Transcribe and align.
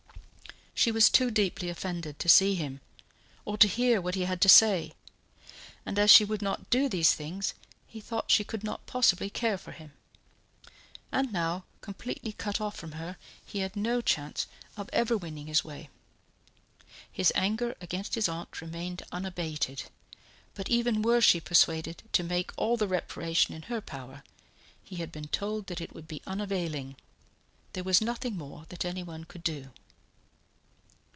She 0.73 0.91
was 0.91 1.11
too 1.11 1.29
deeply 1.29 1.69
offended 1.69 2.17
to 2.17 2.27
see 2.27 2.55
him, 2.55 2.81
or 3.45 3.55
to 3.55 3.67
hear 3.67 4.01
what 4.01 4.15
he 4.15 4.23
had 4.25 4.41
to 4.41 4.49
say, 4.49 4.93
and 5.85 5.99
as 5.99 6.09
she 6.09 6.25
would 6.25 6.41
not 6.41 6.71
do 6.71 6.89
these 6.89 7.13
things 7.13 7.53
he 7.85 8.01
thought 8.01 8.31
she 8.31 8.43
could 8.43 8.63
not 8.63 8.87
possibly 8.87 9.29
care 9.29 9.59
for 9.59 9.73
him. 9.73 9.93
And 11.11 11.31
now, 11.31 11.65
completely 11.81 12.31
cut 12.33 12.59
off 12.59 12.75
from 12.77 12.93
her, 12.93 13.17
he 13.45 13.59
had 13.59 13.75
no 13.75 14.01
chance 14.01 14.47
of 14.75 14.89
ever 14.91 15.15
winning 15.15 15.45
his 15.45 15.63
way. 15.63 15.89
His 17.11 17.31
anger 17.35 17.75
against 17.79 18.15
his 18.15 18.27
aunt 18.27 18.59
remained 18.59 19.03
unabated; 19.11 19.83
but 20.55 20.67
even 20.67 21.03
were 21.03 21.21
she 21.21 21.39
persuaded 21.39 22.01
to 22.13 22.23
make 22.23 22.51
all 22.57 22.75
the 22.75 22.87
reparation 22.87 23.53
in 23.53 23.61
her 23.63 23.81
power, 23.81 24.23
he 24.83 24.95
had 24.95 25.11
been 25.11 25.27
told 25.27 25.67
that 25.67 25.79
it 25.81 25.93
would 25.93 26.07
be 26.07 26.23
unavailing; 26.25 26.95
there 27.73 27.83
was 27.83 28.01
nothing 28.01 28.35
more 28.35 28.65
that 28.69 28.83
anyone 28.83 29.25
could 29.25 29.43
do. 29.43 29.69